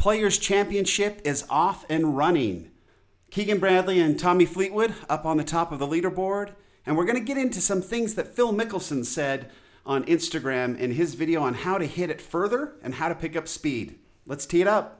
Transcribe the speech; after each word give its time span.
Players 0.00 0.38
Championship 0.38 1.20
is 1.26 1.44
off 1.50 1.84
and 1.90 2.16
running. 2.16 2.70
Keegan 3.30 3.58
Bradley 3.58 4.00
and 4.00 4.18
Tommy 4.18 4.46
Fleetwood 4.46 4.94
up 5.10 5.26
on 5.26 5.36
the 5.36 5.44
top 5.44 5.72
of 5.72 5.78
the 5.78 5.86
leaderboard. 5.86 6.52
And 6.86 6.96
we're 6.96 7.04
going 7.04 7.18
to 7.18 7.22
get 7.22 7.36
into 7.36 7.60
some 7.60 7.82
things 7.82 8.14
that 8.14 8.34
Phil 8.34 8.54
Mickelson 8.54 9.04
said 9.04 9.50
on 9.84 10.04
Instagram 10.04 10.78
in 10.78 10.92
his 10.92 11.12
video 11.12 11.42
on 11.42 11.52
how 11.52 11.76
to 11.76 11.84
hit 11.84 12.08
it 12.08 12.22
further 12.22 12.76
and 12.82 12.94
how 12.94 13.10
to 13.10 13.14
pick 13.14 13.36
up 13.36 13.46
speed. 13.46 13.98
Let's 14.24 14.46
tee 14.46 14.62
it 14.62 14.66
up. 14.66 14.99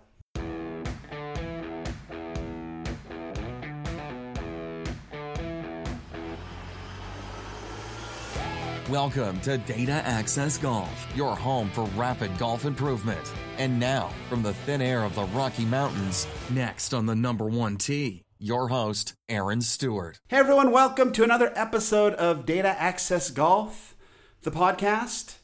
Welcome 8.91 9.41
to 9.43 9.57
Data 9.57 10.03
Access 10.05 10.59
Golf, 10.59 11.07
your 11.15 11.37
home 11.37 11.71
for 11.71 11.85
rapid 11.95 12.37
golf 12.39 12.65
improvement. 12.65 13.21
And 13.57 13.79
now, 13.79 14.11
from 14.29 14.43
the 14.43 14.53
thin 14.53 14.83
air 14.83 15.05
of 15.05 15.15
the 15.15 15.27
Rocky 15.27 15.65
Mountains, 15.65 16.27
next 16.51 16.93
on 16.93 17.07
the 17.07 17.15
number 17.15 17.47
one 17.47 17.77
tee, 17.77 18.25
your 18.41 18.67
host, 18.67 19.15
Aaron 19.29 19.61
Stewart. 19.61 20.19
Hey 20.27 20.39
everyone, 20.39 20.73
welcome 20.73 21.13
to 21.13 21.23
another 21.23 21.53
episode 21.55 22.15
of 22.15 22.45
Data 22.45 22.71
Access 22.71 23.31
Golf, 23.31 23.95
the 24.43 24.51
podcast. 24.51 25.37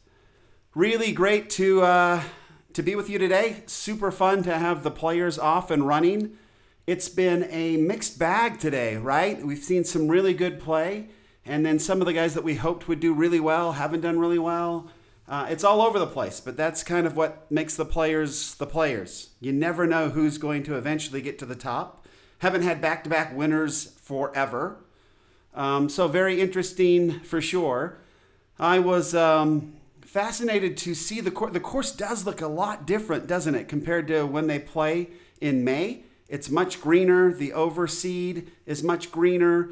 Really 0.75 1.13
great 1.13 1.49
to 1.51 1.83
uh, 1.83 2.23
to 2.73 2.83
be 2.83 2.97
with 2.97 3.09
you 3.09 3.21
today. 3.21 3.63
Super 3.67 4.11
fun 4.11 4.43
to 4.43 4.59
have 4.59 4.83
the 4.83 4.91
players 4.91 5.39
off 5.39 5.71
and 5.71 5.87
running. 5.87 6.37
It's 6.89 7.09
been 7.09 7.47
a 7.53 7.77
mixed 7.77 8.19
bag 8.19 8.59
today, 8.59 8.97
right? 8.97 9.41
We've 9.47 9.63
seen 9.63 9.85
some 9.85 10.09
really 10.09 10.35
good 10.35 10.59
play 10.59 11.11
and 11.47 11.65
then 11.65 11.79
some 11.79 12.01
of 12.01 12.07
the 12.07 12.13
guys 12.13 12.35
that 12.35 12.45
we 12.45 12.57
hoped 12.57 12.89
would 12.89 13.01
do 13.01 13.15
really 13.15 13.41
well 13.41 13.73
haven't 13.73 14.01
done 14.01 14.19
really 14.19 14.39
well. 14.39 14.91
Uh, 15.29 15.47
it's 15.49 15.65
all 15.65 15.83
over 15.83 15.99
the 15.99 16.07
place, 16.07 16.41
but 16.41 16.57
that's 16.57 16.83
kind 16.83 17.07
of 17.07 17.17
what 17.17 17.51
makes 17.51 17.75
the 17.75 17.85
players 17.85 18.55
the 18.55 18.67
players. 18.67 19.31
You 19.41 19.53
never 19.53 19.87
know 19.87 20.11
who's 20.11 20.39
going 20.39 20.63
to 20.65 20.77
eventually 20.77 21.21
get 21.21 21.39
to 21.41 21.47
the 21.47 21.57
top. 21.57 22.07
Haven't 22.39 22.63
had 22.63 22.81
back 22.81 23.03
to 23.05 23.11
back 23.11 23.37
winners 23.37 23.93
forever. 24.01 24.77
Um, 25.55 25.89
so, 25.89 26.07
very 26.07 26.41
interesting 26.41 27.21
for 27.21 27.41
sure. 27.41 27.99
I 28.59 28.79
was 28.79 29.15
um, 29.15 29.75
fascinated 30.03 30.77
to 30.79 30.95
see 30.95 31.21
the 31.21 31.31
course. 31.31 31.53
The 31.53 31.61
course 31.61 31.93
does 31.93 32.27
look 32.27 32.41
a 32.41 32.47
lot 32.47 32.87
different, 32.87 33.27
doesn't 33.27 33.55
it, 33.55 33.67
compared 33.67 34.07
to 34.09 34.25
when 34.25 34.47
they 34.47 34.59
play 34.59 35.09
in 35.41 35.65
May? 35.65 36.03
It's 36.29 36.51
much 36.51 36.81
greener. 36.81 37.33
The 37.33 37.53
overseed 37.53 38.49
is 38.65 38.83
much 38.83 39.11
greener. 39.11 39.71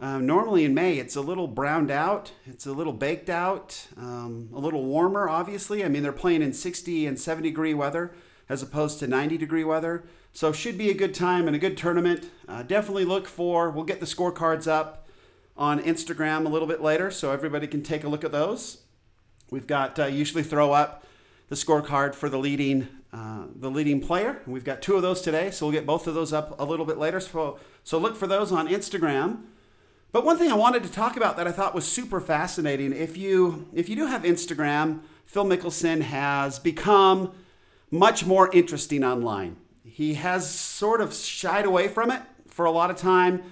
Um, 0.00 0.24
normally 0.24 0.64
in 0.64 0.72
May, 0.72 0.96
it's 0.96 1.14
a 1.14 1.20
little 1.20 1.46
browned 1.46 1.90
out, 1.90 2.32
it's 2.46 2.64
a 2.64 2.72
little 2.72 2.94
baked 2.94 3.28
out, 3.28 3.86
um, 3.98 4.48
a 4.54 4.58
little 4.58 4.84
warmer, 4.84 5.28
obviously. 5.28 5.84
I 5.84 5.88
mean, 5.88 6.02
they're 6.02 6.10
playing 6.10 6.40
in 6.40 6.54
60 6.54 7.06
and 7.06 7.18
70 7.20 7.50
degree 7.50 7.74
weather 7.74 8.12
as 8.48 8.62
opposed 8.62 8.98
to 9.00 9.06
90 9.06 9.36
degree 9.36 9.62
weather. 9.62 10.04
So, 10.32 10.52
should 10.52 10.78
be 10.78 10.90
a 10.90 10.94
good 10.94 11.12
time 11.12 11.46
and 11.46 11.54
a 11.54 11.58
good 11.58 11.76
tournament. 11.76 12.30
Uh, 12.48 12.62
definitely 12.62 13.04
look 13.04 13.26
for, 13.26 13.70
we'll 13.70 13.84
get 13.84 14.00
the 14.00 14.06
scorecards 14.06 14.66
up 14.66 15.06
on 15.54 15.82
Instagram 15.82 16.46
a 16.46 16.48
little 16.48 16.68
bit 16.68 16.80
later 16.80 17.10
so 17.10 17.30
everybody 17.30 17.66
can 17.66 17.82
take 17.82 18.02
a 18.02 18.08
look 18.08 18.24
at 18.24 18.32
those. 18.32 18.78
We've 19.50 19.66
got, 19.66 19.98
uh, 19.98 20.06
usually 20.06 20.44
throw 20.44 20.72
up 20.72 21.04
the 21.50 21.56
scorecard 21.56 22.14
for 22.14 22.30
the 22.30 22.38
leading 22.38 22.88
uh, 23.12 23.46
the 23.56 23.68
leading 23.68 24.00
player. 24.00 24.40
We've 24.46 24.64
got 24.64 24.82
two 24.82 24.94
of 24.94 25.02
those 25.02 25.20
today, 25.20 25.50
so 25.50 25.66
we'll 25.66 25.72
get 25.72 25.84
both 25.84 26.06
of 26.06 26.14
those 26.14 26.32
up 26.32 26.58
a 26.60 26.64
little 26.64 26.86
bit 26.86 26.96
later. 26.96 27.18
So, 27.18 27.58
so 27.82 27.98
look 27.98 28.14
for 28.14 28.28
those 28.28 28.52
on 28.52 28.68
Instagram. 28.68 29.42
But 30.12 30.24
one 30.24 30.38
thing 30.38 30.50
I 30.50 30.56
wanted 30.56 30.82
to 30.82 30.90
talk 30.90 31.16
about 31.16 31.36
that 31.36 31.46
I 31.46 31.52
thought 31.52 31.74
was 31.74 31.86
super 31.86 32.20
fascinating, 32.20 32.92
if 32.92 33.16
you 33.16 33.68
if 33.72 33.88
you 33.88 33.94
do 33.94 34.06
have 34.06 34.22
Instagram, 34.22 35.00
Phil 35.24 35.44
Mickelson 35.44 36.00
has 36.00 36.58
become 36.58 37.32
much 37.90 38.26
more 38.26 38.50
interesting 38.52 39.04
online. 39.04 39.56
He 39.84 40.14
has 40.14 40.52
sort 40.52 41.00
of 41.00 41.14
shied 41.14 41.64
away 41.64 41.86
from 41.86 42.10
it 42.10 42.22
for 42.48 42.64
a 42.64 42.70
lot 42.72 42.90
of 42.90 42.96
time, 42.96 43.42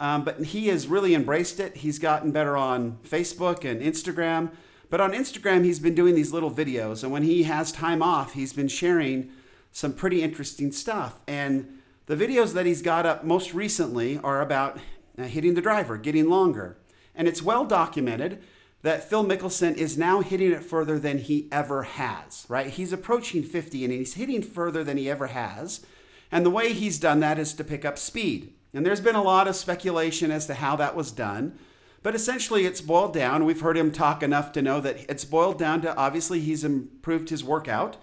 um, 0.00 0.24
but 0.24 0.40
he 0.40 0.68
has 0.68 0.88
really 0.88 1.14
embraced 1.14 1.60
it. 1.60 1.76
He's 1.76 2.00
gotten 2.00 2.32
better 2.32 2.56
on 2.56 2.98
Facebook 3.08 3.64
and 3.64 3.80
Instagram. 3.80 4.50
But 4.90 5.00
on 5.00 5.12
Instagram, 5.12 5.64
he's 5.64 5.78
been 5.78 5.94
doing 5.94 6.14
these 6.14 6.32
little 6.32 6.50
videos, 6.50 7.02
and 7.02 7.12
when 7.12 7.22
he 7.22 7.42
has 7.44 7.70
time 7.70 8.02
off, 8.02 8.32
he's 8.32 8.52
been 8.54 8.68
sharing 8.68 9.30
some 9.70 9.92
pretty 9.92 10.22
interesting 10.22 10.72
stuff. 10.72 11.20
And 11.28 11.78
the 12.06 12.16
videos 12.16 12.54
that 12.54 12.64
he's 12.64 12.80
got 12.80 13.04
up 13.04 13.22
most 13.22 13.52
recently 13.52 14.18
are 14.24 14.40
about 14.40 14.78
uh, 15.18 15.24
hitting 15.24 15.54
the 15.54 15.60
driver, 15.60 15.96
getting 15.96 16.28
longer. 16.28 16.78
And 17.14 17.26
it's 17.26 17.42
well 17.42 17.64
documented 17.64 18.42
that 18.82 19.08
Phil 19.08 19.24
Mickelson 19.24 19.76
is 19.76 19.98
now 19.98 20.20
hitting 20.20 20.52
it 20.52 20.62
further 20.62 20.98
than 20.98 21.18
he 21.18 21.48
ever 21.50 21.82
has, 21.82 22.46
right? 22.48 22.68
He's 22.68 22.92
approaching 22.92 23.42
50 23.42 23.84
and 23.84 23.92
he's 23.92 24.14
hitting 24.14 24.42
further 24.42 24.84
than 24.84 24.96
he 24.96 25.10
ever 25.10 25.28
has. 25.28 25.84
And 26.30 26.46
the 26.46 26.50
way 26.50 26.72
he's 26.72 27.00
done 27.00 27.20
that 27.20 27.38
is 27.38 27.54
to 27.54 27.64
pick 27.64 27.84
up 27.84 27.98
speed. 27.98 28.52
And 28.72 28.86
there's 28.86 29.00
been 29.00 29.16
a 29.16 29.22
lot 29.22 29.48
of 29.48 29.56
speculation 29.56 30.30
as 30.30 30.46
to 30.46 30.54
how 30.54 30.76
that 30.76 30.94
was 30.94 31.10
done. 31.10 31.58
But 32.02 32.14
essentially, 32.14 32.64
it's 32.64 32.80
boiled 32.80 33.12
down. 33.12 33.44
We've 33.44 33.60
heard 33.60 33.76
him 33.76 33.90
talk 33.90 34.22
enough 34.22 34.52
to 34.52 34.62
know 34.62 34.80
that 34.80 34.98
it's 35.08 35.24
boiled 35.24 35.58
down 35.58 35.82
to 35.82 35.96
obviously 35.96 36.38
he's 36.40 36.62
improved 36.62 37.30
his 37.30 37.42
workout. 37.42 37.96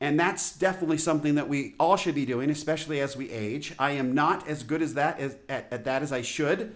And 0.00 0.18
that's 0.18 0.56
definitely 0.56 0.98
something 0.98 1.34
that 1.34 1.48
we 1.48 1.74
all 1.80 1.96
should 1.96 2.14
be 2.14 2.24
doing, 2.24 2.50
especially 2.50 3.00
as 3.00 3.16
we 3.16 3.30
age. 3.30 3.74
I 3.78 3.92
am 3.92 4.14
not 4.14 4.46
as 4.48 4.62
good 4.62 4.80
as 4.80 4.94
that 4.94 5.18
as, 5.18 5.36
at, 5.48 5.66
at 5.72 5.84
that 5.84 6.02
as 6.02 6.12
I 6.12 6.22
should. 6.22 6.74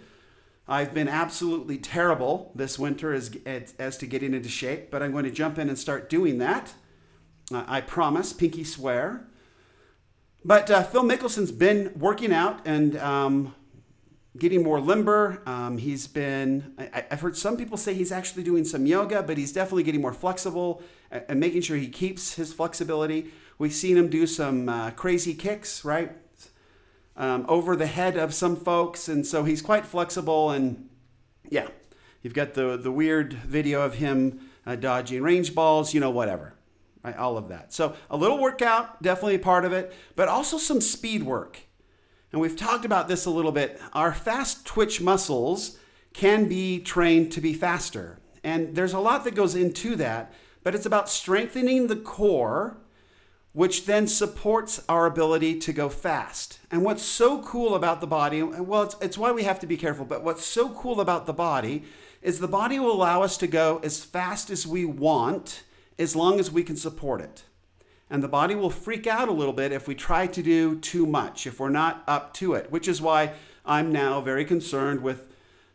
I've 0.67 0.93
been 0.95 1.09
absolutely 1.09 1.79
terrible 1.79 2.53
this 2.55 2.79
winter 2.79 3.13
as, 3.13 3.37
as, 3.47 3.75
as, 3.79 3.97
to 3.99 4.07
getting 4.07 4.35
into 4.35 4.49
shape, 4.49 4.91
but 4.91 5.03
I'm 5.03 5.13
going 5.13 5.25
to 5.25 5.31
jump 5.31 5.59
in 5.59 5.69
and 5.69 5.79
start 5.79 6.09
doing 6.09 6.39
that. 6.39 6.73
Uh, 7.53 7.65
I 7.67 7.81
promise, 7.81 8.33
pinky 8.33 8.65
swear. 8.65 9.27
But 10.45 10.71
uh, 10.71 10.83
Phil 10.83 11.05
Mickelson's 11.05 11.53
been 11.53 11.93
working 11.97 12.33
out 12.33 12.67
and 12.67 12.97
um, 12.97 13.55
getting 14.37 14.63
more 14.63 14.81
limber. 14.81 15.43
Um, 15.47 15.79
he's 15.79 16.07
been, 16.07 16.75
I, 16.79 17.05
have 17.11 17.21
heard 17.21 17.37
some 17.37 17.57
people 17.57 17.77
say 17.77 17.95
he's 17.95 18.13
actually 18.13 18.43
doing 18.43 18.65
some 18.65 18.87
yoga, 18.87 19.23
but 19.23 19.39
he's 19.39 19.53
definitely 19.53 19.85
getting 19.85 20.01
more 20.01 20.15
flexible 20.15 20.83
and, 21.13 21.39
making 21.39 21.63
sure 21.63 21.77
he 21.77 21.89
keeps 21.89 22.35
his 22.35 22.53
flexibility. 22.53 23.31
We've 23.59 23.73
seen 23.73 23.97
him 23.97 24.09
do 24.09 24.27
some 24.27 24.69
uh, 24.69 24.91
crazy 24.93 25.35
kicks, 25.35 25.85
right? 25.85 26.13
Um, 27.17 27.45
over 27.49 27.77
the 27.77 27.87
head 27.87 28.17
of 28.17 28.33
some 28.35 28.57
folks. 28.57 29.09
And 29.09 29.27
so 29.27 29.45
he's 29.45 29.63
quite 29.63 29.87
flexible. 29.87 30.51
And 30.51 30.89
yeah, 31.49 31.69
you've 32.23 32.35
got 32.35 32.55
the, 32.55 32.77
the 32.77 32.91
weird 32.91 33.35
video 33.35 33.83
of 33.83 33.95
him 33.95 34.41
uh, 34.67 34.77
dodging 34.77 35.23
range 35.23 35.55
balls, 35.55 35.93
you 35.95 36.01
know, 36.01 36.11
whatever. 36.11 36.55
Right, 37.05 37.17
all 37.17 37.37
of 37.37 37.49
that. 37.49 37.73
So 37.73 37.97
a 38.11 38.17
little 38.17 38.39
workout, 38.39 39.03
definitely 39.03 39.35
a 39.35 39.41
part 39.41 39.65
of 39.65 39.73
it, 39.73 39.93
but 40.15 40.29
also 40.29 40.57
some 40.57 40.81
speed 40.81 41.25
work 41.25 41.59
and 42.33 42.41
we've 42.41 42.57
talked 42.57 42.85
about 42.85 43.09
this 43.09 43.27
a 43.27 43.31
little 43.31 43.53
bit. 43.53 43.81
Our 43.93 44.13
fast 44.13 44.65
twitch 44.65 45.01
muscles 45.01 45.79
can 46.15 46.49
be 46.49 46.81
trained 46.81 47.33
to 47.33 47.41
be 47.41 47.53
faster. 47.53 48.19
And 48.43 48.75
there's 48.75 48.95
a 48.95 48.99
lot 48.99 49.25
that 49.25 49.35
goes 49.35 49.55
into 49.55 49.97
that, 49.97 50.33
but 50.63 50.75
it's 50.75 50.87
about 50.87 51.09
strengthening 51.09 51.87
the 51.87 51.97
core, 51.97 52.77
which 53.53 53.87
then 53.87 54.07
supports 54.07 54.83
our 54.89 55.07
ability 55.07 55.59
to 55.61 55.73
go 55.73 55.89
fast. 55.89 56.59
And 56.71 56.85
what's 56.85 57.03
so 57.03 57.43
cool 57.43 57.75
about 57.75 58.01
the 58.01 58.07
body, 58.07 58.43
well, 58.43 58.83
it's, 58.83 58.97
it's 59.01 59.19
why 59.19 59.33
we 59.33 59.43
have 59.43 59.61
to 59.61 59.67
be 59.67 59.77
careful, 59.77 60.05
but 60.05 60.25
what's 60.25 60.45
so 60.45 60.71
cool 60.71 61.01
about 61.01 61.27
the 61.27 61.33
body 61.33 61.85
is 62.23 62.39
the 62.39 62.49
body 62.49 62.79
will 62.79 62.93
allow 62.93 63.23
us 63.23 63.37
to 63.39 63.47
go 63.47 63.81
as 63.83 64.05
fast 64.05 64.51
as 64.51 64.67
we 64.67 64.85
want 64.85 65.65
as 65.99 66.17
long 66.17 66.41
as 66.41 66.51
we 66.51 66.63
can 66.63 66.77
support 66.77 67.21
it 67.21 67.45
and 68.13 68.23
the 68.23 68.29
body 68.29 68.55
will 68.55 68.71
freak 68.71 69.07
out 69.07 69.29
a 69.29 69.33
little 69.33 69.55
bit 69.55 69.73
if 69.73 69.89
we 69.89 69.95
try 69.95 70.27
to 70.27 70.43
do 70.43 70.79
too 70.79 71.07
much, 71.07 71.47
if 71.47 71.59
we're 71.59 71.71
not 71.71 72.05
up 72.07 72.35
to 72.35 72.53
it, 72.53 72.71
which 72.71 72.87
is 72.87 73.01
why 73.01 73.33
I'm 73.65 73.91
now 73.91 74.21
very 74.21 74.45
concerned 74.45 75.03
with, 75.03 75.32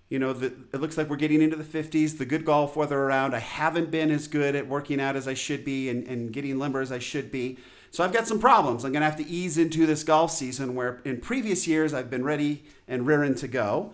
you 0.10 0.20
know, 0.20 0.32
the, 0.32 0.48
it 0.74 0.80
looks 0.80 0.98
like 0.98 1.10
we're 1.10 1.18
getting 1.18 1.42
into 1.42 1.58
the 1.58 1.64
50s, 1.64 2.18
the 2.18 2.26
good 2.26 2.46
golf 2.46 2.76
weather 2.76 2.98
around. 2.98 3.36
I 3.36 3.40
haven't 3.40 3.92
been 3.92 4.10
as 4.10 4.28
good 4.28 4.56
at 4.56 4.68
working 4.68 5.02
out 5.02 5.16
as 5.16 5.28
I 5.28 5.34
should 5.34 5.66
be 5.66 5.90
and, 5.90 6.08
and 6.08 6.32
getting 6.32 6.58
limber 6.58 6.82
as 6.82 6.92
I 6.92 7.00
should 7.00 7.32
be. 7.32 7.58
So 7.92 8.04
I've 8.04 8.14
got 8.14 8.28
some 8.28 8.40
problems. 8.40 8.86
I'm 8.86 8.92
going 8.92 9.02
to 9.02 9.10
have 9.10 9.18
to 9.18 9.28
ease 9.28 9.58
into 9.58 9.86
this 9.86 10.04
golf 10.04 10.32
season 10.32 10.76
where 10.76 11.02
in 11.04 11.20
previous 11.20 11.68
years 11.68 11.94
I've 11.94 12.10
been 12.10 12.24
ready 12.24 12.64
and 12.88 13.06
rearing 13.06 13.36
to 13.36 13.48
go. 13.48 13.94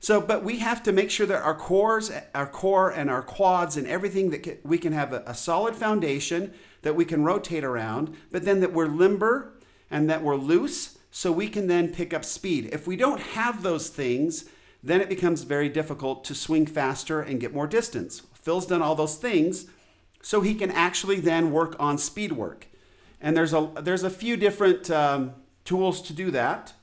So, 0.00 0.20
but 0.20 0.44
we 0.44 0.58
have 0.58 0.82
to 0.84 0.92
make 0.92 1.10
sure 1.10 1.26
that 1.26 1.42
our 1.42 1.56
cores, 1.56 2.12
our 2.34 2.46
core 2.46 2.90
and 2.90 3.10
our 3.10 3.22
quads 3.22 3.76
and 3.76 3.86
everything 3.86 4.30
that 4.30 4.64
we 4.64 4.78
can 4.78 4.92
have 4.92 5.12
a, 5.12 5.24
a 5.26 5.34
solid 5.34 5.74
foundation 5.74 6.54
that 6.82 6.94
we 6.94 7.04
can 7.04 7.24
rotate 7.24 7.64
around, 7.64 8.16
but 8.30 8.44
then 8.44 8.60
that 8.60 8.72
we're 8.72 8.86
limber 8.86 9.54
and 9.90 10.08
that 10.08 10.22
we're 10.22 10.36
loose 10.36 10.98
so 11.10 11.32
we 11.32 11.48
can 11.48 11.66
then 11.66 11.92
pick 11.92 12.14
up 12.14 12.24
speed. 12.24 12.68
If 12.72 12.86
we 12.86 12.96
don't 12.96 13.20
have 13.20 13.62
those 13.62 13.88
things, 13.88 14.44
then 14.82 15.00
it 15.00 15.08
becomes 15.08 15.42
very 15.42 15.68
difficult 15.68 16.24
to 16.24 16.34
swing 16.34 16.66
faster 16.66 17.20
and 17.20 17.40
get 17.40 17.54
more 17.54 17.66
distance. 17.66 18.22
Phil's 18.34 18.66
done 18.66 18.82
all 18.82 18.94
those 18.94 19.16
things 19.16 19.66
so 20.22 20.40
he 20.40 20.54
can 20.54 20.70
actually 20.70 21.20
then 21.20 21.52
work 21.52 21.76
on 21.78 21.98
speed 21.98 22.32
work. 22.32 22.66
And 23.20 23.36
there's 23.36 23.52
a, 23.52 23.70
there's 23.80 24.04
a 24.04 24.10
few 24.10 24.36
different 24.36 24.90
um, 24.90 25.34
tools 25.64 26.00
to 26.02 26.12
do 26.12 26.30
that. 26.30 26.74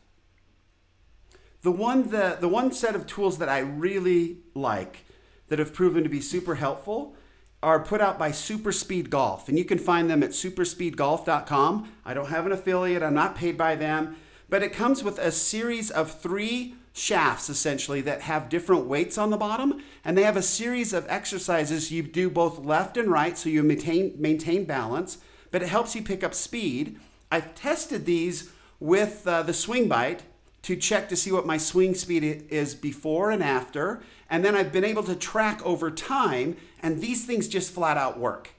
The 1.61 1.71
one, 1.71 2.09
the, 2.09 2.37
the 2.39 2.47
one 2.47 2.71
set 2.71 2.95
of 2.95 3.07
tools 3.07 3.37
that 3.39 3.49
I 3.49 3.59
really 3.59 4.39
like 4.53 5.05
that 5.47 5.59
have 5.59 5.73
proven 5.73 6.03
to 6.03 6.09
be 6.09 6.21
super 6.21 6.55
helpful 6.55 7.15
are 7.63 7.79
put 7.79 8.01
out 8.01 8.19
by 8.19 8.29
Super 8.29 8.71
Speed 8.71 9.09
Golf, 9.09 9.49
and 9.49 9.57
you 9.57 9.65
can 9.65 9.79
find 9.79 10.07
them 10.07 10.21
at 10.21 10.31
superspeedgolf.com. 10.31 11.91
I 12.05 12.13
don't 12.13 12.29
have 12.29 12.45
an 12.45 12.51
affiliate, 12.51 13.01
I'm 13.01 13.15
not 13.15 13.35
paid 13.35 13.57
by 13.57 13.75
them, 13.75 14.17
but 14.47 14.61
it 14.61 14.71
comes 14.71 15.03
with 15.03 15.17
a 15.17 15.31
series 15.31 15.89
of 15.89 16.11
three 16.11 16.75
shafts 16.95 17.49
essentially 17.49 17.99
that 17.99 18.21
have 18.21 18.47
different 18.47 18.85
weights 18.85 19.17
on 19.17 19.29
the 19.29 19.37
bottom, 19.37 19.83
and 20.05 20.17
they 20.17 20.23
have 20.23 20.37
a 20.37 20.41
series 20.41 20.93
of 20.93 21.05
exercises 21.09 21.91
you 21.91 22.01
do 22.01 22.29
both 22.29 22.57
left 22.59 22.95
and 22.95 23.11
right 23.11 23.37
so 23.37 23.49
you 23.49 23.61
maintain 23.61 24.15
maintain 24.17 24.63
balance, 24.63 25.17
but 25.51 25.61
it 25.61 25.67
helps 25.67 25.93
you 25.93 26.01
pick 26.01 26.23
up 26.23 26.33
speed. 26.33 26.97
I've 27.29 27.53
tested 27.53 28.05
these 28.05 28.49
with 28.79 29.27
uh, 29.27 29.43
the 29.43 29.51
SwingByte 29.51 30.21
to 30.61 30.75
check 30.75 31.09
to 31.09 31.15
see 31.15 31.31
what 31.31 31.45
my 31.45 31.57
swing 31.57 31.93
speed 31.93 32.47
is 32.49 32.73
before 32.73 33.29
and 33.29 33.43
after. 33.43 34.01
And 34.29 34.43
then 34.43 34.55
I've 34.55 34.71
been 34.71 34.83
able 34.83 35.03
to 35.03 35.15
track 35.15 35.63
over 35.65 35.91
time, 35.91 36.55
and 36.81 37.01
these 37.01 37.25
things 37.25 37.47
just 37.47 37.71
flat 37.71 37.97
out 37.97 38.17
work. 38.17 38.54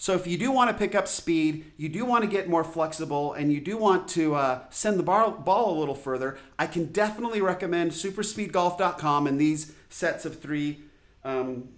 So 0.00 0.14
if 0.14 0.26
you 0.26 0.38
do 0.38 0.50
want 0.50 0.70
to 0.70 0.74
pick 0.74 0.94
up 0.94 1.06
speed, 1.06 1.72
you 1.76 1.90
do 1.90 2.06
want 2.06 2.24
to 2.24 2.30
get 2.30 2.48
more 2.48 2.64
flexible, 2.64 3.34
and 3.34 3.52
you 3.52 3.60
do 3.60 3.76
want 3.76 4.08
to 4.08 4.34
uh, 4.34 4.60
send 4.70 4.98
the 4.98 5.02
bar, 5.02 5.30
ball 5.30 5.76
a 5.76 5.78
little 5.78 5.94
further, 5.94 6.38
I 6.58 6.68
can 6.68 6.86
definitely 6.86 7.42
recommend 7.42 7.90
superspeedgolf.com 7.90 9.26
and 9.26 9.38
these 9.38 9.74
sets 9.90 10.24
of 10.24 10.40
three. 10.40 10.78
Um, 11.22 11.68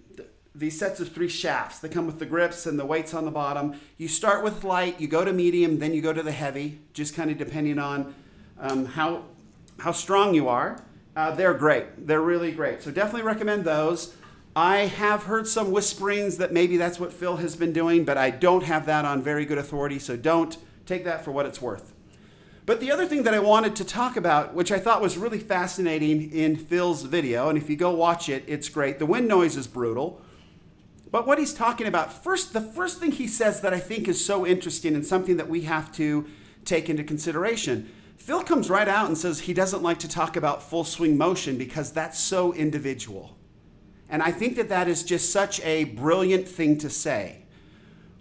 these 0.55 0.79
sets 0.79 1.01
of 1.01 1.11
three 1.11 1.27
shafts 1.27 1.79
that 1.79 1.89
come 1.89 2.05
with 2.05 2.17
the 2.17 2.25
grips 2.25 2.65
and 2.65 2.79
the 2.79 2.85
weights 2.85 3.13
on 3.13 3.25
the 3.25 3.31
bottom. 3.31 3.77
You 3.97 4.07
start 4.07 4.41
with 4.41 4.63
light, 4.63 5.01
you 5.01 5.09
go 5.09 5.25
to 5.25 5.33
medium, 5.33 5.79
then 5.79 5.93
you 5.93 6.01
go 6.01 6.13
to 6.13 6.23
the 6.23 6.31
heavy, 6.31 6.79
just 6.93 7.15
kind 7.15 7.29
of 7.29 7.37
depending 7.37 7.77
on 7.77 8.15
um, 8.57 8.85
how 8.85 9.23
how 9.79 9.91
strong 9.91 10.33
you 10.33 10.47
are. 10.47 10.81
Uh, 11.17 11.31
they're 11.35 11.53
great. 11.53 12.07
They're 12.07 12.21
really 12.21 12.53
great. 12.53 12.83
So 12.83 12.89
definitely 12.89 13.23
recommend 13.23 13.65
those. 13.65 14.15
I 14.55 14.85
have 14.85 15.23
heard 15.23 15.47
some 15.47 15.71
whisperings 15.71 16.37
that 16.37 16.53
maybe 16.53 16.77
that's 16.77 16.99
what 16.99 17.11
Phil 17.11 17.37
has 17.37 17.55
been 17.55 17.73
doing, 17.73 18.05
but 18.05 18.17
I 18.17 18.29
don't 18.29 18.63
have 18.63 18.85
that 18.85 19.03
on 19.03 19.21
very 19.21 19.45
good 19.45 19.57
authority, 19.57 19.97
so 19.99 20.15
don't 20.15 20.57
take 20.85 21.03
that 21.05 21.23
for 21.25 21.31
what 21.31 21.45
it's 21.45 21.61
worth. 21.61 21.93
But 22.65 22.79
the 22.79 22.91
other 22.91 23.05
thing 23.05 23.23
that 23.23 23.33
I 23.33 23.39
wanted 23.39 23.75
to 23.77 23.83
talk 23.83 24.15
about, 24.15 24.53
which 24.53 24.71
I 24.71 24.79
thought 24.79 25.01
was 25.01 25.17
really 25.17 25.39
fascinating 25.39 26.31
in 26.31 26.55
Phil's 26.55 27.03
video, 27.03 27.49
and 27.49 27.57
if 27.57 27.69
you 27.69 27.75
go 27.75 27.91
watch 27.91 28.29
it, 28.29 28.43
it's 28.47 28.69
great. 28.69 28.99
The 28.99 29.05
wind 29.05 29.27
noise 29.27 29.57
is 29.57 29.67
brutal. 29.67 30.21
But 31.11 31.27
what 31.27 31.39
he's 31.39 31.53
talking 31.53 31.87
about, 31.87 32.13
first, 32.23 32.53
the 32.53 32.61
first 32.61 32.99
thing 32.99 33.11
he 33.11 33.27
says 33.27 33.61
that 33.61 33.73
I 33.73 33.79
think 33.79 34.07
is 34.07 34.23
so 34.23 34.45
interesting 34.45 34.95
and 34.95 35.05
something 35.05 35.37
that 35.37 35.49
we 35.49 35.61
have 35.61 35.91
to 35.93 36.25
take 36.63 36.89
into 36.89 37.03
consideration 37.03 37.91
Phil 38.23 38.41
comes 38.41 38.69
right 38.69 38.87
out 38.87 39.07
and 39.07 39.17
says 39.17 39.41
he 39.41 39.53
doesn't 39.53 39.83
like 39.83 39.99
to 39.99 40.07
talk 40.07 40.37
about 40.37 40.63
full 40.63 40.85
swing 40.85 41.17
motion 41.17 41.57
because 41.57 41.91
that's 41.91 42.17
so 42.17 42.53
individual. 42.53 43.35
And 44.13 44.21
I 44.21 44.31
think 44.31 44.57
that 44.57 44.69
that 44.69 44.87
is 44.87 45.01
just 45.01 45.31
such 45.31 45.59
a 45.61 45.85
brilliant 45.85 46.47
thing 46.47 46.77
to 46.77 46.89
say. 46.91 47.39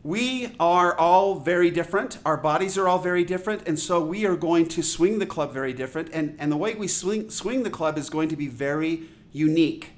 We 0.02 0.56
are 0.58 0.96
all 0.96 1.34
very 1.34 1.70
different. 1.70 2.16
Our 2.24 2.38
bodies 2.38 2.78
are 2.78 2.88
all 2.88 2.98
very 2.98 3.24
different. 3.24 3.68
And 3.68 3.78
so 3.78 4.02
we 4.02 4.24
are 4.24 4.34
going 4.34 4.68
to 4.68 4.82
swing 4.82 5.18
the 5.18 5.26
club 5.26 5.52
very 5.52 5.74
different. 5.74 6.08
And, 6.14 6.34
and 6.38 6.50
the 6.50 6.56
way 6.56 6.74
we 6.74 6.88
swing, 6.88 7.28
swing 7.28 7.62
the 7.62 7.68
club 7.68 7.98
is 7.98 8.08
going 8.08 8.30
to 8.30 8.36
be 8.36 8.48
very 8.48 9.02
unique. 9.32 9.90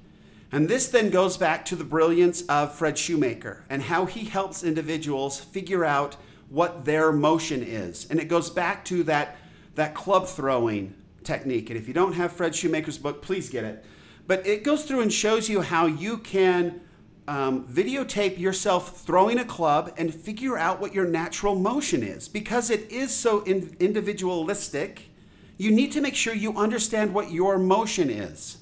And 0.50 0.68
this 0.68 0.88
then 0.88 1.10
goes 1.10 1.36
back 1.36 1.64
to 1.66 1.76
the 1.76 1.84
brilliance 1.84 2.42
of 2.48 2.74
Fred 2.74 2.98
Shoemaker 2.98 3.62
and 3.70 3.80
how 3.80 4.04
he 4.04 4.24
helps 4.24 4.64
individuals 4.64 5.38
figure 5.38 5.84
out 5.84 6.16
what 6.48 6.84
their 6.84 7.12
motion 7.12 7.62
is. 7.62 8.08
And 8.10 8.18
it 8.18 8.26
goes 8.26 8.50
back 8.50 8.84
to 8.86 9.04
that 9.04 9.36
that 9.76 9.94
club 9.94 10.26
throwing 10.26 10.94
technique. 11.22 11.70
And 11.70 11.78
if 11.78 11.86
you 11.86 11.94
don't 11.94 12.14
have 12.14 12.32
Fred 12.32 12.56
Shoemaker's 12.56 12.98
book, 12.98 13.22
please 13.22 13.48
get 13.48 13.62
it. 13.62 13.84
But 14.26 14.46
it 14.46 14.64
goes 14.64 14.84
through 14.84 15.00
and 15.00 15.12
shows 15.12 15.48
you 15.48 15.60
how 15.60 15.86
you 15.86 16.18
can 16.18 16.80
um, 17.26 17.66
videotape 17.66 18.38
yourself 18.38 19.00
throwing 19.00 19.38
a 19.38 19.44
club 19.44 19.92
and 19.96 20.14
figure 20.14 20.58
out 20.58 20.80
what 20.80 20.94
your 20.94 21.06
natural 21.06 21.54
motion 21.54 22.02
is. 22.02 22.28
Because 22.28 22.70
it 22.70 22.90
is 22.90 23.14
so 23.14 23.42
in- 23.42 23.76
individualistic, 23.80 25.10
you 25.56 25.70
need 25.70 25.92
to 25.92 26.00
make 26.00 26.14
sure 26.14 26.34
you 26.34 26.56
understand 26.56 27.14
what 27.14 27.30
your 27.30 27.58
motion 27.58 28.10
is. 28.10 28.58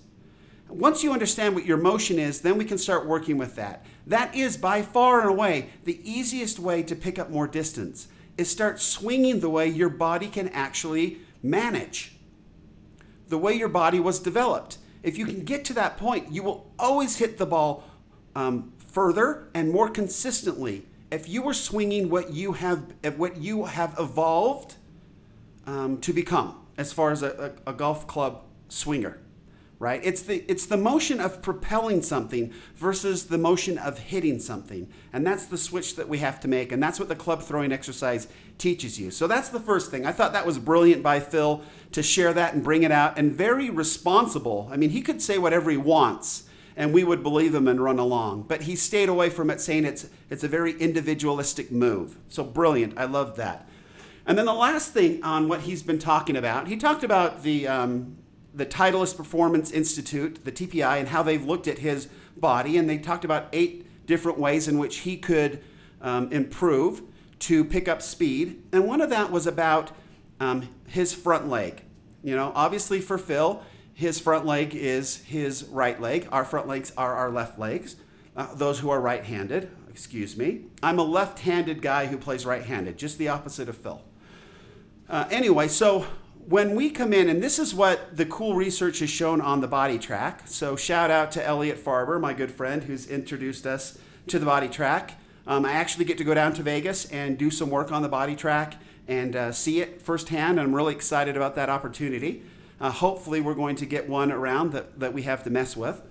Once 0.69 1.03
you 1.03 1.12
understand 1.12 1.55
what 1.55 1.67
your 1.67 1.76
motion 1.76 2.19
is, 2.19 2.41
then 2.41 2.56
we 2.56 2.65
can 2.65 2.79
start 2.79 3.06
working 3.06 3.37
with 3.37 3.56
that. 3.56 3.85
That 4.06 4.35
is 4.35 4.56
by 4.56 4.82
far 4.82 5.20
and 5.20 5.29
away 5.29 5.70
the 5.85 6.00
easiest 6.08 6.58
way 6.58 6.82
to 6.85 6.97
pick 6.97 7.19
up 7.19 7.31
more 7.31 7.47
distance 7.47 8.08
is 8.38 8.50
start 8.50 8.81
swinging 8.81 9.41
the 9.41 9.50
way 9.50 9.69
your 9.69 9.91
body 9.91 10.29
can 10.29 10.49
actually 10.49 11.19
manage, 11.43 12.17
the 13.29 13.37
way 13.38 13.53
your 13.53 13.69
body 13.69 14.00
was 14.00 14.19
developed. 14.19 14.79
If 15.02 15.19
you 15.19 15.26
can 15.26 15.44
get 15.44 15.64
to 15.66 15.75
that 15.75 15.96
point, 15.96 16.31
you 16.31 16.43
will 16.43 16.70
always 16.78 17.16
hit 17.16 17.38
the 17.38 17.46
ball 17.46 17.84
um, 18.34 18.72
further 18.78 19.49
and 19.54 19.70
more 19.70 19.88
consistently. 19.88 20.87
If 21.10 21.28
you 21.28 21.43
were 21.43 21.54
swinging 21.54 22.08
what 22.08 22.32
you 22.32 22.52
have, 22.52 22.94
what 23.16 23.37
you 23.37 23.64
have 23.64 23.94
evolved 23.99 24.76
um, 25.66 25.99
to 25.99 26.12
become, 26.12 26.58
as 26.78 26.93
far 26.93 27.10
as 27.10 27.22
a, 27.22 27.54
a, 27.66 27.70
a 27.70 27.75
golf 27.75 28.06
club 28.06 28.44
swinger, 28.69 29.19
right? 29.82 30.00
It's 30.05 30.23
the 30.23 30.44
it's 30.49 30.67
the 30.67 30.76
motion 30.76 31.19
of 31.19 31.43
propelling 31.43 32.02
something 32.02 32.52
versus 32.76 33.26
the 33.26 33.37
motion 33.37 33.79
of 33.79 33.99
hitting 33.99 34.38
something. 34.38 34.88
And 35.12 35.26
that's 35.26 35.46
the 35.46 35.58
switch 35.58 35.96
that 35.96 36.08
we 36.08 36.19
have 36.19 36.38
to 36.40 36.49
make 36.49 36.70
and 36.70 36.81
that's 36.81 37.00
what 37.00 37.08
the 37.08 37.17
club 37.17 37.43
throwing 37.43 37.73
exercise 37.73 38.29
teaches 38.58 39.00
you. 39.00 39.11
So 39.11 39.26
that's 39.26 39.49
the 39.49 39.58
first 39.58 39.90
thing. 39.90 40.06
I 40.06 40.12
thought 40.12 40.34
that 40.34 40.46
was 40.46 40.61
brilliant 40.61 41.02
by 41.02 41.19
Phil 41.19 41.62
to 41.90 42.02
share 42.02 42.32
that 42.32 42.55
and 42.55 42.62
bring 42.62 42.84
it 42.84 42.93
out 42.93 43.19
and 43.19 43.32
very 43.32 43.70
responsible. 43.70 44.69
I 44.70 44.76
mean, 44.76 44.90
he 44.90 45.02
could 45.02 45.20
say 45.20 45.37
whatever 45.37 45.69
he 45.69 45.76
wants 45.76 46.44
and 46.76 46.94
we 46.94 47.02
would 47.02 47.25
believe 47.25 47.52
him 47.52 47.67
and 47.67 47.82
run 47.82 47.99
along. 47.99 48.44
But 48.44 48.62
he 48.62 48.76
stayed 48.76 49.08
away 49.08 49.31
from 49.31 49.50
it 49.50 49.61
saying 49.61 49.84
it's 49.84 50.08
it's 50.31 50.44
a 50.44 50.49
very 50.49 50.75
individualistic 50.75 51.73
move. 51.73 52.19
So 52.29 52.44
brilliant. 52.44 52.96
I 52.96 53.06
love 53.06 53.34
that. 53.34 53.69
And 54.26 54.38
then 54.38 54.46
the 54.46 54.55
last 54.55 54.93
thing 54.93 55.25
on 55.25 55.49
what 55.49 55.62
he's 55.62 55.82
been 55.82 55.99
talking 55.99 56.37
about, 56.37 56.69
he 56.69 56.76
talked 56.76 57.02
about 57.02 57.43
the 57.43 57.67
um, 57.67 58.19
the 58.54 58.66
Titleist 58.66 59.16
Performance 59.16 59.70
Institute, 59.70 60.44
the 60.44 60.52
TPI, 60.52 60.99
and 60.99 61.08
how 61.08 61.22
they've 61.22 61.44
looked 61.44 61.69
at 61.69 61.78
his 61.78 62.08
body, 62.37 62.76
and 62.76 62.88
they 62.88 62.99
talked 62.99 63.25
about 63.25 63.49
eight 63.52 63.87
different 64.06 64.38
ways 64.38 64.69
in 64.69 64.78
which 64.78 64.99
he 64.99 65.16
could 65.16 65.62
um, 66.00 66.31
improve 66.32 67.02
to 67.38 67.64
pick 67.64 67.88
up 67.88 68.02
speed. 68.02 68.62
And 68.72 68.87
one 68.87 69.00
of 69.00 69.10
that 69.10 69.31
was 69.31 69.46
about 69.46 69.93
um, 70.40 70.69
his 70.87 71.14
front 71.14 71.49
leg. 71.49 71.82
You 72.22 72.37
know, 72.37 72.52
obviously 72.54 73.00
for 73.00 73.19
Phil, 73.19 73.62
his 73.94 74.19
front 74.20 74.46
leg 74.46 74.75
is 74.75 75.19
his 75.22 75.64
right 75.64 76.00
leg. 76.00 76.28
Our 76.31 76.44
front 76.44 76.69
legs 76.69 76.93
are 76.96 77.14
our 77.14 77.31
left 77.31 77.58
legs. 77.58 77.96
Uh, 78.37 78.55
those 78.55 78.78
who 78.78 78.90
are 78.90 79.00
right 79.00 79.25
handed, 79.25 79.70
excuse 79.90 80.37
me. 80.37 80.62
I'm 80.82 80.98
a 80.98 81.02
left 81.02 81.40
handed 81.40 81.82
guy 81.82 82.06
who 82.06 82.16
plays 82.16 82.46
right 82.46 82.62
handed, 82.62 82.96
just 82.96 83.19
the 83.19 83.28
opposite 83.28 83.69
of 83.69 83.76
Phil. 83.76 84.02
Uh, 85.08 85.26
anyway, 85.31 85.69
so 85.69 86.06
when 86.49 86.75
we 86.75 86.91
come 86.91 87.12
in, 87.12 87.29
and 87.29 87.43
this 87.43 87.58
is 87.58 87.75
what 87.75 88.17
the 88.17 88.27
cool 88.27 88.55
research 88.55 88.99
has 88.99 89.11
shown 89.11 89.41
on 89.41 89.61
the 89.61 89.69
BodiTrak. 89.69 90.49
So 90.49 90.77
shout 90.77 91.11
out 91.11 91.31
to 91.32 91.44
Elliot 91.44 91.82
Farber, 91.82 92.20
my 92.20 92.32
good 92.32 92.51
friend, 92.51 92.84
who's 92.84 93.06
introduced 93.06 93.67
us 93.67 93.99
to 94.27 94.39
the 94.39 94.46
BodiTrak. 94.46 95.13
Um, 95.46 95.65
I 95.65 95.72
actually 95.72 96.05
get 96.05 96.19
to 96.19 96.25
go 96.25 96.34
down 96.34 96.53
to 96.55 96.63
Vegas 96.63 97.05
and 97.06 97.39
do 97.39 97.51
some 97.51 97.70
work 97.70 97.93
on 97.93 98.03
the 98.03 98.08
BodiTrak 98.08 98.75
and 99.08 99.37
uh, 99.37 99.53
see 99.53 99.81
it 99.81 100.03
firsthand. 100.03 100.58
And 100.58 100.69
I'm 100.69 100.75
really 100.75 100.94
excited 100.94 101.37
about 101.37 101.55
that 101.56 101.69
opportunity. 101.69 102.43
Uh, 102.81 102.91
hopefully, 102.91 103.41
we're 103.41 103.55
going 103.55 103.77
to 103.77 103.87
get 103.87 104.08
one 104.08 104.32
around 104.32 104.72
that, 104.72 104.99
that 104.99 105.13
we 105.13 105.22
have 105.22 105.44
to 105.44 105.51
mess 105.51 105.77
with. 105.77 106.03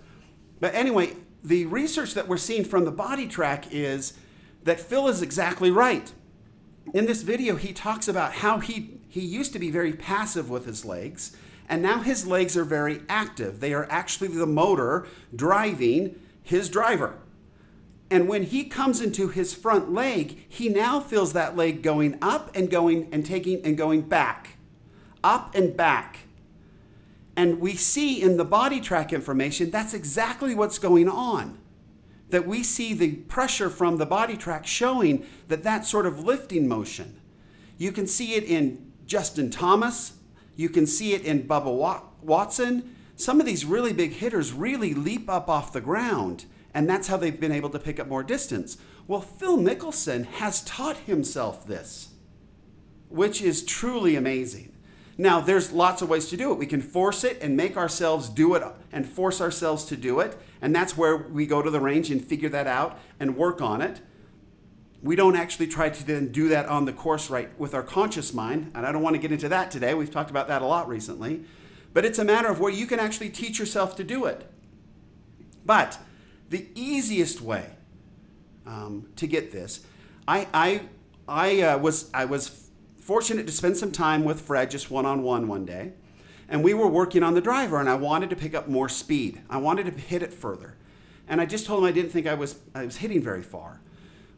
But 0.59 0.73
anyway, 0.73 1.15
the 1.43 1.65
research 1.65 2.13
that 2.13 2.27
we're 2.27 2.37
seeing 2.37 2.63
from 2.63 2.85
the 2.85 2.91
BodiTrak 2.91 3.71
is 3.71 4.13
that 4.63 4.79
Phil 4.79 5.07
is 5.07 5.21
exactly 5.21 5.71
right. 5.71 6.11
In 6.93 7.05
this 7.05 7.21
video, 7.21 7.55
he 7.57 7.73
talks 7.73 8.07
about 8.07 8.33
how 8.33 8.59
he 8.59 9.00
he 9.11 9.19
used 9.19 9.51
to 9.51 9.59
be 9.59 9.69
very 9.69 9.91
passive 9.91 10.49
with 10.49 10.65
his 10.65 10.85
legs, 10.85 11.35
and 11.67 11.81
now 11.81 11.99
his 11.99 12.25
legs 12.25 12.55
are 12.55 12.63
very 12.63 13.01
active. 13.09 13.59
They 13.59 13.73
are 13.73 13.85
actually 13.89 14.29
the 14.29 14.47
motor 14.47 15.05
driving 15.35 16.17
his 16.41 16.69
driver. 16.69 17.17
And 18.09 18.29
when 18.29 18.43
he 18.43 18.63
comes 18.63 19.01
into 19.01 19.27
his 19.27 19.53
front 19.53 19.91
leg, 19.91 20.45
he 20.47 20.69
now 20.69 21.01
feels 21.01 21.33
that 21.33 21.57
leg 21.57 21.83
going 21.83 22.19
up 22.21 22.55
and 22.55 22.69
going 22.69 23.09
and 23.11 23.25
taking 23.25 23.61
and 23.65 23.77
going 23.77 24.03
back, 24.03 24.55
up 25.25 25.55
and 25.55 25.75
back. 25.75 26.19
And 27.35 27.59
we 27.59 27.75
see 27.75 28.21
in 28.21 28.37
the 28.37 28.45
BodiTrak 28.45 29.11
information 29.11 29.71
that's 29.71 29.93
exactly 29.93 30.55
what's 30.55 30.79
going 30.79 31.09
on. 31.09 31.57
That 32.29 32.47
we 32.47 32.63
see 32.63 32.93
the 32.93 33.15
pressure 33.15 33.69
from 33.69 33.97
the 33.97 34.07
BodiTrak 34.07 34.65
showing 34.65 35.25
that 35.49 35.63
that 35.63 35.85
sort 35.85 36.05
of 36.05 36.23
lifting 36.23 36.65
motion. 36.65 37.19
You 37.77 37.91
can 37.91 38.07
see 38.07 38.35
it 38.35 38.45
in 38.45 38.90
Justin 39.11 39.49
Thomas. 39.49 40.13
You 40.55 40.69
can 40.69 40.87
see 40.87 41.11
it 41.11 41.25
in 41.25 41.45
Bubba 41.45 42.01
Watson. 42.21 42.95
Some 43.17 43.41
of 43.41 43.45
these 43.45 43.65
really 43.65 43.91
big 43.91 44.13
hitters 44.13 44.53
really 44.53 44.93
leap 44.93 45.29
up 45.29 45.49
off 45.49 45.73
the 45.73 45.81
ground, 45.81 46.45
and 46.73 46.89
that's 46.89 47.09
how 47.09 47.17
they've 47.17 47.37
been 47.37 47.51
able 47.51 47.69
to 47.71 47.77
pick 47.77 47.99
up 47.99 48.07
more 48.07 48.23
distance. 48.23 48.77
Well, 49.07 49.19
Phil 49.19 49.57
Mickelson 49.57 50.23
has 50.25 50.63
taught 50.63 50.95
himself 50.95 51.67
this, 51.67 52.13
which 53.09 53.41
is 53.41 53.65
truly 53.65 54.15
amazing. 54.15 54.71
Now, 55.17 55.41
there's 55.41 55.73
lots 55.73 56.01
of 56.01 56.07
ways 56.07 56.29
to 56.29 56.37
do 56.37 56.53
it. 56.53 56.57
We 56.57 56.65
can 56.65 56.81
force 56.81 57.25
it 57.25 57.37
and 57.41 57.57
make 57.57 57.75
ourselves 57.75 58.29
do 58.29 58.55
it 58.55 58.63
and 58.93 59.05
force 59.05 59.41
ourselves 59.41 59.83
to 59.87 59.97
do 59.97 60.21
it. 60.21 60.37
And 60.61 60.73
that's 60.73 60.95
where 60.95 61.17
we 61.17 61.45
go 61.45 61.61
to 61.61 61.69
the 61.69 61.81
range 61.81 62.11
and 62.11 62.23
figure 62.23 62.47
that 62.47 62.65
out 62.65 62.97
and 63.19 63.35
work 63.35 63.59
on 63.59 63.81
it. 63.81 63.99
We 65.03 65.15
don't 65.15 65.35
actually 65.35 65.67
try 65.67 65.89
to 65.89 66.05
then 66.05 66.31
do 66.31 66.49
that 66.49 66.67
on 66.67 66.85
the 66.85 66.93
course 66.93 67.29
right 67.29 67.49
with 67.59 67.73
our 67.73 67.81
conscious 67.81 68.33
mind. 68.33 68.71
And 68.75 68.85
I 68.85 68.91
don't 68.91 69.01
want 69.01 69.15
to 69.15 69.21
get 69.21 69.31
into 69.31 69.49
that 69.49 69.71
today. 69.71 69.93
We've 69.93 70.11
talked 70.11 70.29
about 70.29 70.47
that 70.47 70.61
a 70.61 70.65
lot 70.65 70.87
recently. 70.87 71.43
But 71.93 72.05
it's 72.05 72.19
a 72.19 72.23
matter 72.23 72.49
of 72.49 72.59
where 72.59 72.71
you 72.71 72.85
can 72.85 72.99
actually 72.99 73.29
teach 73.29 73.59
yourself 73.59 73.95
to 73.97 74.03
do 74.03 74.25
it. 74.25 74.49
But 75.65 75.97
the 76.49 76.67
easiest 76.75 77.41
way 77.41 77.65
um, 78.65 79.07
to 79.15 79.27
get 79.27 79.51
this, 79.51 79.85
I, 80.27 80.47
I, 80.53 80.81
I, 81.27 81.61
uh, 81.61 81.77
was, 81.79 82.09
I 82.13 82.25
was 82.25 82.69
fortunate 82.99 83.47
to 83.47 83.51
spend 83.51 83.77
some 83.77 83.91
time 83.91 84.23
with 84.23 84.41
Fred 84.41 84.71
just 84.71 84.91
one 84.91 85.05
on 85.05 85.23
one 85.23 85.47
one 85.47 85.65
day. 85.65 85.93
And 86.47 86.63
we 86.63 86.73
were 86.73 86.87
working 86.87 87.23
on 87.23 87.33
the 87.33 87.41
driver, 87.41 87.79
and 87.79 87.89
I 87.89 87.95
wanted 87.95 88.29
to 88.29 88.35
pick 88.35 88.53
up 88.53 88.67
more 88.67 88.89
speed. 88.89 89.41
I 89.49 89.57
wanted 89.57 89.85
to 89.85 89.91
hit 89.91 90.21
it 90.21 90.33
further. 90.33 90.75
And 91.27 91.39
I 91.39 91.45
just 91.45 91.65
told 91.65 91.79
him 91.79 91.85
I 91.85 91.91
didn't 91.91 92.11
think 92.11 92.27
I 92.27 92.33
was, 92.33 92.59
I 92.75 92.83
was 92.83 92.97
hitting 92.97 93.21
very 93.21 93.41
far. 93.41 93.79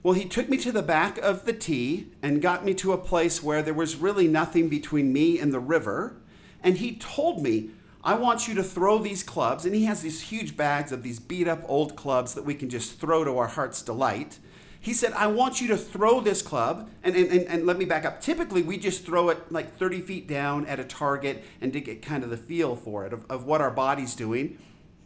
Well, 0.03 0.13
he 0.13 0.25
took 0.25 0.49
me 0.49 0.57
to 0.57 0.71
the 0.73 0.83
back 0.83 1.17
of 1.19 1.45
the 1.45 1.53
tee 1.53 2.07
and 2.21 2.41
got 2.41 2.65
me 2.65 2.73
to 2.75 2.91
a 2.91 2.97
place 2.97 3.41
where 3.41 3.61
there 3.61 3.73
was 3.73 3.95
really 3.95 4.27
nothing 4.27 4.67
between 4.67 5.13
me 5.13 5.39
and 5.39 5.53
the 5.53 5.61
river. 5.61 6.17
And 6.61 6.77
he 6.77 6.97
told 6.97 7.41
me, 7.41 7.69
I 8.03 8.15
want 8.15 8.45
you 8.45 8.53
to 8.55 8.63
throw 8.63 8.97
these 8.97 9.23
clubs. 9.23 9.65
And 9.65 9.73
he 9.73 9.85
has 9.85 10.01
these 10.01 10.23
huge 10.23 10.57
bags 10.57 10.91
of 10.91 11.03
these 11.03 11.19
beat 11.21 11.47
up 11.47 11.63
old 11.69 11.95
clubs 11.95 12.33
that 12.33 12.43
we 12.43 12.53
can 12.53 12.69
just 12.69 12.99
throw 12.99 13.23
to 13.23 13.37
our 13.37 13.47
heart's 13.47 13.81
delight. 13.81 14.39
He 14.77 14.93
said, 14.93 15.13
I 15.13 15.27
want 15.27 15.61
you 15.61 15.69
to 15.69 15.77
throw 15.77 16.19
this 16.19 16.41
club. 16.41 16.89
And, 17.01 17.15
and, 17.15 17.31
and, 17.31 17.47
and 17.47 17.65
let 17.65 17.77
me 17.77 17.85
back 17.85 18.03
up. 18.03 18.19
Typically, 18.19 18.61
we 18.61 18.77
just 18.77 19.05
throw 19.05 19.29
it 19.29 19.53
like 19.53 19.77
30 19.77 20.01
feet 20.01 20.27
down 20.27 20.65
at 20.65 20.81
a 20.81 20.83
target 20.83 21.45
and 21.61 21.71
to 21.71 21.79
get 21.79 22.01
kind 22.01 22.25
of 22.25 22.29
the 22.29 22.35
feel 22.35 22.75
for 22.75 23.05
it 23.05 23.13
of, 23.13 23.25
of 23.29 23.45
what 23.45 23.61
our 23.61 23.71
body's 23.71 24.15
doing. 24.15 24.57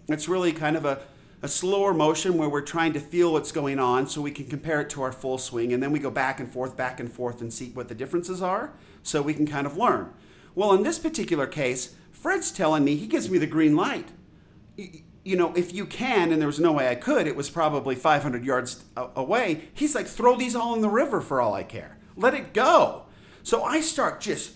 It's 0.07 0.27
really 0.27 0.53
kind 0.53 0.75
of 0.75 0.85
a, 0.85 1.01
a 1.41 1.47
slower 1.47 1.93
motion 1.93 2.37
where 2.37 2.49
we're 2.49 2.61
trying 2.61 2.93
to 2.93 2.99
feel 2.99 3.33
what's 3.33 3.51
going 3.51 3.79
on 3.79 4.07
so 4.07 4.21
we 4.21 4.31
can 4.31 4.47
compare 4.47 4.81
it 4.81 4.89
to 4.91 5.01
our 5.01 5.11
full 5.11 5.37
swing. 5.37 5.71
And 5.73 5.81
then 5.81 5.91
we 5.91 5.99
go 5.99 6.09
back 6.09 6.39
and 6.39 6.51
forth, 6.51 6.75
back 6.75 6.99
and 6.99 7.11
forth, 7.11 7.41
and 7.41 7.53
see 7.53 7.69
what 7.69 7.87
the 7.87 7.95
differences 7.95 8.41
are 8.41 8.73
so 9.03 9.21
we 9.21 9.33
can 9.33 9.45
kind 9.45 9.67
of 9.67 9.77
learn. 9.77 10.11
Well, 10.55 10.73
in 10.73 10.83
this 10.83 10.97
particular 10.97 11.45
case, 11.45 11.95
Fred's 12.11 12.51
telling 12.51 12.83
me, 12.83 12.95
he 12.95 13.05
gives 13.05 13.29
me 13.29 13.37
the 13.37 13.45
green 13.45 13.75
light 13.75 14.09
you 15.27 15.35
know, 15.35 15.53
if 15.55 15.73
you 15.73 15.85
can, 15.85 16.31
and 16.31 16.39
there 16.39 16.47
was 16.47 16.57
no 16.57 16.71
way 16.71 16.87
I 16.87 16.95
could, 16.95 17.27
it 17.27 17.35
was 17.35 17.49
probably 17.49 17.95
500 17.95 18.45
yards 18.45 18.85
away. 18.95 19.67
He's 19.73 19.93
like, 19.93 20.07
throw 20.07 20.37
these 20.37 20.55
all 20.55 20.73
in 20.73 20.79
the 20.79 20.87
river 20.87 21.19
for 21.19 21.41
all 21.41 21.53
I 21.53 21.63
care. 21.63 21.97
Let 22.15 22.33
it 22.33 22.53
go. 22.53 23.03
So 23.43 23.61
I 23.61 23.81
start 23.81 24.21
just 24.21 24.53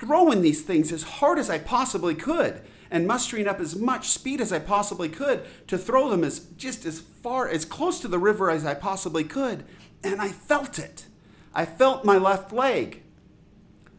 throwing 0.00 0.40
these 0.40 0.62
things 0.62 0.90
as 0.90 1.02
hard 1.02 1.38
as 1.38 1.50
I 1.50 1.58
possibly 1.58 2.14
could 2.14 2.62
and 2.94 3.08
mustering 3.08 3.48
up 3.48 3.58
as 3.58 3.74
much 3.74 4.10
speed 4.10 4.40
as 4.40 4.52
I 4.52 4.60
possibly 4.60 5.08
could 5.08 5.44
to 5.66 5.76
throw 5.76 6.08
them 6.10 6.22
as 6.22 6.38
just 6.56 6.86
as 6.86 7.00
far 7.00 7.48
as 7.48 7.64
close 7.64 7.98
to 7.98 8.06
the 8.06 8.20
river 8.20 8.52
as 8.52 8.64
I 8.64 8.74
possibly 8.74 9.24
could. 9.24 9.64
And 10.04 10.22
I 10.22 10.28
felt 10.28 10.78
it. 10.78 11.06
I 11.52 11.64
felt 11.64 12.04
my 12.04 12.18
left 12.18 12.52
leg 12.52 13.02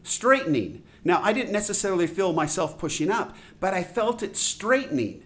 straightening. 0.02 0.82
Now, 1.04 1.20
I 1.22 1.34
didn't 1.34 1.52
necessarily 1.52 2.06
feel 2.06 2.32
myself 2.32 2.78
pushing 2.78 3.10
up, 3.10 3.36
but 3.60 3.74
I 3.74 3.82
felt 3.82 4.22
it 4.22 4.34
straightening. 4.34 5.22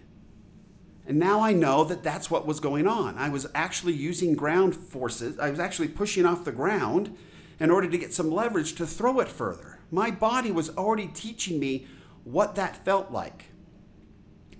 And 1.07 1.17
now 1.17 1.39
I 1.39 1.53
know 1.53 1.85
that 1.85 2.03
that's 2.03 2.29
what 2.29 2.45
was 2.45 2.59
going 2.59 2.87
on. 2.87 3.17
I 3.17 3.29
was 3.29 3.47
actually 3.55 3.93
using 3.93 4.33
ground 4.33 4.75
forces, 4.75 5.39
I 5.39 5.49
was 5.49 5.61
actually 5.61 5.87
pushing 5.87 6.25
off 6.25 6.43
the 6.43 6.51
ground 6.51 7.15
in 7.57 7.71
order 7.71 7.89
to 7.89 7.97
get 7.97 8.13
some 8.13 8.31
leverage 8.31 8.75
to 8.75 8.85
throw 8.85 9.21
it 9.21 9.29
further. 9.29 9.79
My 9.89 10.11
body 10.11 10.51
was 10.51 10.71
already 10.71 11.07
teaching 11.07 11.57
me 11.57 11.87
what 12.25 12.55
that 12.55 12.83
felt 12.83 13.11
like. 13.11 13.45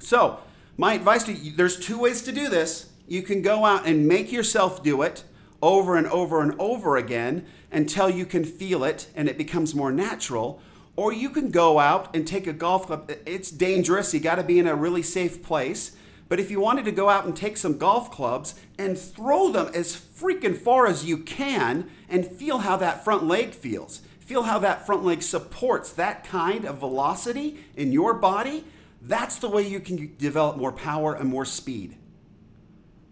So, 0.01 0.39
my 0.77 0.93
advice 0.93 1.24
to 1.25 1.34
you 1.34 1.55
there's 1.55 1.79
two 1.79 2.00
ways 2.00 2.22
to 2.24 2.31
do 2.31 2.50
this. 2.50 2.89
You 3.08 3.22
can 3.22 3.41
go 3.41 3.65
out 3.65 3.86
and 3.86 4.08
make 4.08 4.31
yourself 4.31 4.84
do 4.84 5.01
it 5.01 5.24
over 5.62 5.96
and 5.96 6.08
over 6.08 6.41
and 6.41 6.60
over 6.60 6.98
again 6.98 7.46
until 7.72 8.10
you 8.10 8.25
can 8.25 8.43
feel 8.43 8.84
it 8.84 9.08
and 9.15 9.29
it 9.29 9.38
becomes 9.38 9.75
more 9.75 9.91
natural. 9.91 10.60
Or 10.96 11.13
you 11.13 11.29
can 11.29 11.51
go 11.51 11.79
out 11.79 12.15
and 12.15 12.27
take 12.27 12.48
a 12.48 12.53
golf 12.53 12.88
club. 12.88 13.12
It's 13.25 13.51
dangerous. 13.51 14.13
You 14.13 14.20
got 14.20 14.36
to 14.36 14.43
be 14.43 14.60
in 14.60 14.67
a 14.67 14.75
really 14.75 15.03
safe 15.03 15.43
place. 15.43 15.96
But 16.27 16.39
if 16.39 16.50
you 16.50 16.60
wanted 16.60 16.86
to 16.86 16.91
go 16.91 17.10
out 17.10 17.25
and 17.25 17.36
take 17.36 17.58
some 17.58 17.77
golf 17.77 18.10
clubs 18.10 18.55
and 18.79 18.98
throw 18.98 19.51
them 19.51 19.70
as 19.74 19.96
freaking 19.96 20.58
far 20.58 20.88
as 20.88 21.05
you 21.05 21.17
can 21.17 21.89
and 22.10 22.25
feel 22.25 22.60
how 22.60 22.77
that 22.77 23.03
front 23.03 23.25
leg 23.25 23.51
feels, 23.51 24.01
feel 24.20 24.43
how 24.43 24.58
that 24.60 24.86
front 24.86 25.03
leg 25.03 25.22
supports 25.22 25.91
that 25.93 26.24
kind 26.24 26.65
of 26.65 26.77
velocity 26.77 27.65
in 27.75 27.91
your 27.91 28.13
body, 28.13 28.63
that's 29.01 29.38
the 29.38 29.50
way 29.50 29.67
you 29.67 29.79
can 29.79 30.15
develop 30.17 30.58
more 30.58 30.72
power 30.72 31.13
and 31.13 31.29
more 31.29 31.46
speed. 31.46 31.98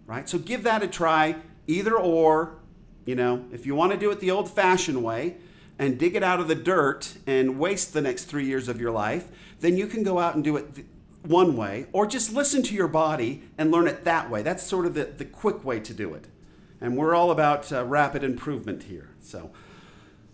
Right? 0.05 0.27
So 0.29 0.37
give 0.37 0.63
that 0.63 0.83
a 0.83 0.87
try, 0.87 1.35
either 1.67 1.95
or. 1.95 2.55
You 3.05 3.15
know, 3.15 3.45
if 3.51 3.65
you 3.65 3.73
want 3.73 3.91
to 3.91 3.97
do 3.97 4.11
it 4.11 4.19
the 4.19 4.29
old 4.29 4.51
fashioned 4.51 5.03
way 5.03 5.37
and 5.79 5.97
dig 5.97 6.15
it 6.15 6.21
out 6.21 6.39
of 6.39 6.47
the 6.47 6.53
dirt 6.53 7.17
and 7.25 7.57
waste 7.57 7.93
the 7.93 8.01
next 8.01 8.25
three 8.25 8.45
years 8.45 8.67
of 8.67 8.79
your 8.79 8.91
life, 8.91 9.29
then 9.61 9.77
you 9.77 9.87
can 9.87 10.03
go 10.03 10.19
out 10.19 10.35
and 10.35 10.43
do 10.43 10.57
it 10.57 10.85
one 11.23 11.57
way, 11.57 11.87
or 11.91 12.05
just 12.05 12.33
listen 12.33 12.61
to 12.63 12.73
your 12.73 12.87
body 12.87 13.43
and 13.57 13.71
learn 13.71 13.87
it 13.87 14.03
that 14.03 14.29
way. 14.29 14.41
That's 14.41 14.63
sort 14.63 14.85
of 14.85 14.93
the, 14.93 15.05
the 15.05 15.25
quick 15.25 15.65
way 15.65 15.79
to 15.79 15.93
do 15.93 16.13
it. 16.13 16.27
And 16.79 16.95
we're 16.95 17.15
all 17.15 17.31
about 17.31 17.71
uh, 17.73 17.83
rapid 17.85 18.23
improvement 18.23 18.83
here. 18.83 19.09
So 19.19 19.51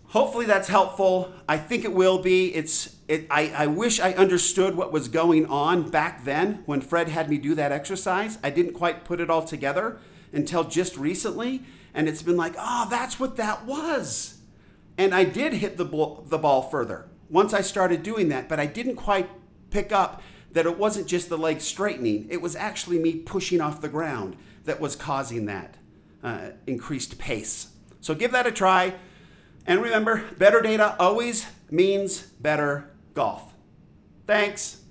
hopefully 0.08 0.46
that's 0.46 0.68
helpful. 0.68 1.32
I 1.48 1.58
think 1.58 1.84
it 1.84 1.92
will 1.92 2.18
be. 2.18 2.54
It's 2.54 2.96
it, 3.08 3.26
I, 3.30 3.52
I 3.56 3.66
wish 3.66 4.00
I 4.00 4.12
understood 4.14 4.76
what 4.76 4.92
was 4.92 5.08
going 5.08 5.46
on 5.46 5.90
back 5.90 6.24
then 6.24 6.62
when 6.66 6.80
Fred 6.80 7.08
had 7.08 7.30
me 7.30 7.38
do 7.38 7.54
that 7.54 7.72
exercise. 7.72 8.38
I 8.42 8.50
didn't 8.50 8.74
quite 8.74 9.04
put 9.04 9.20
it 9.20 9.30
all 9.30 9.44
together 9.44 9.98
until 10.32 10.64
just 10.64 10.96
recently. 10.96 11.62
And 11.94 12.08
it's 12.08 12.22
been 12.22 12.36
like, 12.36 12.54
oh, 12.58 12.88
that's 12.90 13.18
what 13.18 13.36
that 13.36 13.64
was. 13.64 14.40
And 14.98 15.14
I 15.14 15.24
did 15.24 15.54
hit 15.54 15.76
the 15.76 15.84
ball, 15.84 16.24
the 16.28 16.38
ball 16.38 16.62
further 16.62 17.08
once 17.28 17.52
I 17.52 17.60
started 17.60 18.02
doing 18.02 18.28
that, 18.28 18.48
but 18.48 18.60
I 18.60 18.66
didn't 18.66 18.96
quite 18.96 19.28
pick 19.70 19.92
up 19.92 20.22
that 20.52 20.66
it 20.66 20.78
wasn't 20.78 21.06
just 21.06 21.28
the 21.28 21.36
leg 21.36 21.60
straightening, 21.60 22.26
it 22.30 22.40
was 22.40 22.56
actually 22.56 22.98
me 22.98 23.16
pushing 23.16 23.60
off 23.60 23.80
the 23.80 23.88
ground 23.88 24.36
that 24.64 24.80
was 24.80 24.96
causing 24.96 25.46
that 25.46 25.76
uh, 26.22 26.50
increased 26.66 27.18
pace. 27.18 27.68
So 28.00 28.14
give 28.14 28.32
that 28.32 28.46
a 28.46 28.52
try. 28.52 28.94
And 29.66 29.82
remember, 29.82 30.24
better 30.38 30.60
data 30.60 30.96
always 30.98 31.46
means 31.70 32.20
better 32.20 32.90
golf. 33.14 33.52
Thanks. 34.26 34.82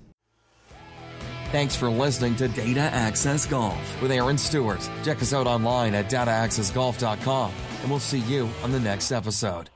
Thanks 1.52 1.76
for 1.76 1.88
listening 1.88 2.34
to 2.36 2.48
Data 2.48 2.80
Access 2.80 3.46
Golf 3.46 4.02
with 4.02 4.10
Aaron 4.10 4.36
Stewart. 4.36 4.90
Check 5.04 5.22
us 5.22 5.32
out 5.32 5.46
online 5.46 5.94
at 5.94 6.10
dataaccessgolf.com, 6.10 7.52
and 7.82 7.90
we'll 7.90 8.00
see 8.00 8.18
you 8.20 8.48
on 8.62 8.72
the 8.72 8.80
next 8.80 9.12
episode. 9.12 9.70